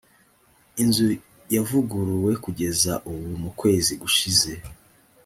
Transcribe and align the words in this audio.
inzu 0.83 1.07
yavuguruwe 1.55 2.31
kugeza 2.43 2.93
ubu 3.09 3.27
mukwezi 3.43 3.93
gushize. 4.01 4.51